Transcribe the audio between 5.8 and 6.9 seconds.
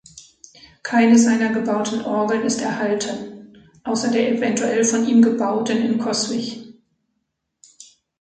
Coswig).